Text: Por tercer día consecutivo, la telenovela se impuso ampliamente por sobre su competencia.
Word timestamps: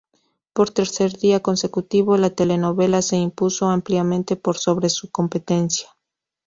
Por 0.55 0.71
tercer 0.71 1.11
día 1.19 1.41
consecutivo, 1.43 2.17
la 2.17 2.31
telenovela 2.31 3.03
se 3.03 3.17
impuso 3.17 3.67
ampliamente 3.69 4.35
por 4.35 4.57
sobre 4.57 4.89
su 4.89 5.11
competencia. 5.11 5.89